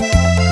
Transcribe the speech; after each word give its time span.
Música 0.00 0.50